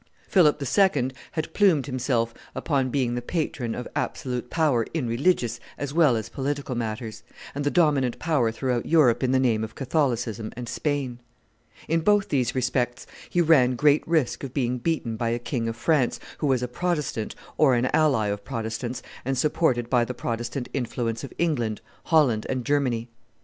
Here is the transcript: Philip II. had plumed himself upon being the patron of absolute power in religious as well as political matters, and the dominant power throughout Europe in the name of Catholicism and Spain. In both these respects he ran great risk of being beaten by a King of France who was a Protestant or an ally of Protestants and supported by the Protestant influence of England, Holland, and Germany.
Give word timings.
Philip 0.27 0.59
II. 0.59 1.11
had 1.33 1.53
plumed 1.53 1.85
himself 1.85 2.33
upon 2.55 2.89
being 2.89 3.13
the 3.13 3.21
patron 3.21 3.75
of 3.75 3.87
absolute 3.95 4.49
power 4.49 4.87
in 4.95 5.07
religious 5.07 5.59
as 5.77 5.93
well 5.93 6.15
as 6.15 6.27
political 6.27 6.73
matters, 6.73 7.21
and 7.53 7.63
the 7.63 7.69
dominant 7.69 8.17
power 8.17 8.51
throughout 8.51 8.87
Europe 8.87 9.21
in 9.23 9.29
the 9.31 9.39
name 9.39 9.63
of 9.63 9.75
Catholicism 9.75 10.51
and 10.57 10.67
Spain. 10.67 11.19
In 11.87 11.99
both 11.99 12.29
these 12.29 12.55
respects 12.55 13.05
he 13.29 13.41
ran 13.41 13.75
great 13.75 14.01
risk 14.07 14.43
of 14.43 14.55
being 14.55 14.79
beaten 14.79 15.17
by 15.17 15.29
a 15.29 15.37
King 15.37 15.67
of 15.69 15.75
France 15.75 16.19
who 16.39 16.47
was 16.47 16.63
a 16.63 16.67
Protestant 16.67 17.35
or 17.55 17.75
an 17.75 17.85
ally 17.95 18.25
of 18.29 18.43
Protestants 18.43 19.03
and 19.23 19.37
supported 19.37 19.87
by 19.87 20.03
the 20.03 20.15
Protestant 20.15 20.67
influence 20.73 21.23
of 21.23 21.31
England, 21.37 21.79
Holland, 22.05 22.47
and 22.49 22.65
Germany. 22.65 23.07